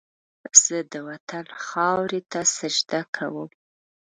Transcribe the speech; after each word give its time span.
زه 0.63 0.77
د 0.91 0.93
وطن 1.09 1.45
خاورې 1.65 2.21
ته 2.31 2.39
سجده 2.57 3.01
کوم 3.15 3.49